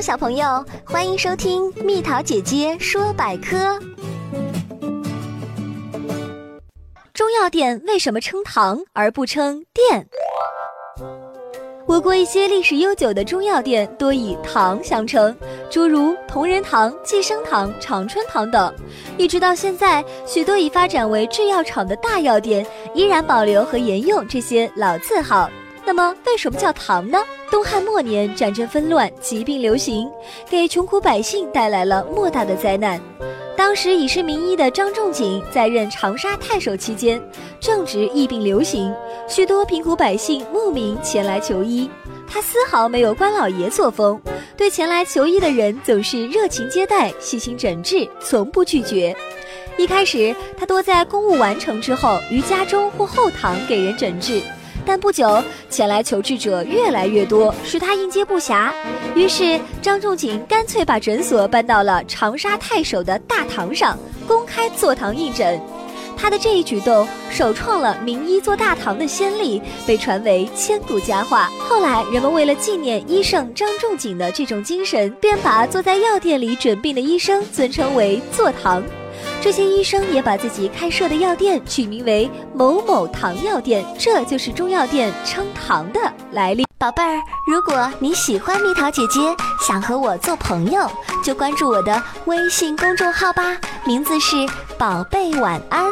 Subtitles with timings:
[0.00, 3.78] 小朋友，欢迎收听蜜桃姐姐说百科。
[7.12, 10.06] 中药店为什么称堂而不称店？
[11.86, 15.36] 我国一些历史悠久的中药店多以堂相称，
[15.68, 18.74] 诸如同仁堂、济生堂、长春堂等。
[19.18, 25.50] 一直到现在，许多已发展为制药厂的大药店依然保留和沿用这些老字号。
[25.90, 27.18] 那么，为什么叫唐呢？
[27.50, 30.08] 东汉末年，战争纷乱，疾病流行，
[30.48, 33.00] 给穷苦百姓带来了莫大的灾难。
[33.56, 37.20] 当时已是名医的张仲景在任长沙太守期间，
[37.58, 38.94] 正值疫病流行，
[39.26, 41.90] 许多贫苦百姓慕名前来求医。
[42.24, 44.22] 他丝毫没有官老爷作风，
[44.56, 49.12] 对前来求医的人总是热情接待、细心诊治，从不拒绝。
[49.76, 54.40] 一开始，他多在公务完成之后，于家中或后堂给人诊治。
[54.84, 58.72] 但不久，前来求治者越来越多，使他应接不暇。
[59.14, 65.60] 于是，张仲景干脆把诊所搬到了长沙太守的大堂上，公开坐堂应诊。
[66.16, 71.48] 他的这一举动，首创了名医坐大堂的先例，被传为千古佳话。
[71.66, 78.82] 后来，人们为了纪念医圣张仲景的这种精神，便把坐在药店里诊病的医生尊称为“坐堂”。
[79.40, 86.00] 这些医生也把自己开设的药店取名为某某堂药店，这就是中药店称堂的
[86.32, 86.66] 来历。
[86.78, 89.20] 宝贝儿，如果你喜欢蜜桃姐姐，
[89.66, 90.90] 想和我做朋友，
[91.22, 94.36] 就关注我的微信公众号吧，名字是
[94.78, 95.84] 宝贝晚安。